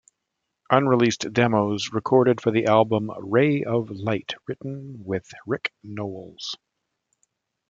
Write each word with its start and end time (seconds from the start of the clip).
Unreleased 0.71 1.31
demos 1.31 1.93
recorded 1.93 2.41
for 2.41 2.49
the 2.49 2.65
album 2.65 3.11
"Ray 3.19 3.63
of 3.63 3.91
Light" 3.91 4.33
written 4.47 5.03
with 5.05 5.29
Rick 5.45 5.71
Nowels. 5.85 6.57